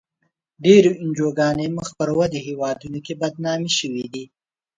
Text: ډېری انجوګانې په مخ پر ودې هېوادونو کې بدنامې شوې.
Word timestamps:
ډېری 0.63 0.91
انجوګانې 1.01 1.67
په 1.69 1.73
مخ 1.77 1.87
پر 1.99 2.09
ودې 2.17 2.39
هېوادونو 2.47 2.99
کې 3.05 3.13
بدنامې 3.21 3.71
شوې. 3.77 4.05